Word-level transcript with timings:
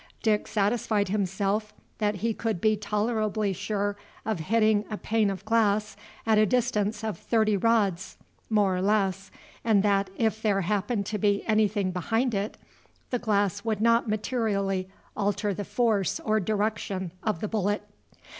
Dick 0.23 0.47
satisfied 0.47 1.09
himself 1.09 1.75
that 1.99 2.15
he 2.25 2.33
could 2.33 2.59
be 2.59 2.75
tolerably 2.75 3.53
sure 3.53 3.95
of 4.25 4.39
hitting 4.39 4.83
a 4.89 4.97
pane 4.97 5.29
of 5.29 5.45
glass 5.45 5.95
at 6.25 6.39
a 6.39 6.45
distance 6.47 7.03
of 7.03 7.19
thirty 7.19 7.55
rods, 7.55 8.17
more 8.49 8.75
or 8.77 8.81
less, 8.81 9.29
and 9.63 9.83
that, 9.83 10.09
if 10.17 10.41
there 10.41 10.61
happened 10.61 11.05
to 11.05 11.19
be 11.19 11.45
anything 11.45 11.91
behind 11.91 12.33
it, 12.33 12.57
the 13.11 13.19
glass 13.19 13.63
would 13.63 13.79
not 13.79 14.09
materially 14.09 14.89
alter 15.15 15.53
the 15.53 15.63
force 15.63 16.19
or 16.21 16.39
direction 16.39 17.11
of 17.21 17.39
the 17.39 17.47
bullet. 17.47 17.83